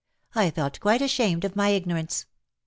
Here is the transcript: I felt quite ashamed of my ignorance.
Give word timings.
I 0.33 0.49
felt 0.49 0.79
quite 0.79 1.03
ashamed 1.03 1.45
of 1.45 1.55
my 1.55 1.69
ignorance. 1.69 2.25